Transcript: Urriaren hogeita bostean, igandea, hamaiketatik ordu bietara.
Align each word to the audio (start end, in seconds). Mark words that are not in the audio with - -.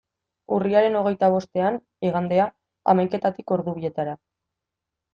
Urriaren 0.55 0.97
hogeita 1.01 1.29
bostean, 1.35 1.77
igandea, 2.11 2.49
hamaiketatik 2.95 3.57
ordu 3.61 3.79
bietara. 3.81 4.21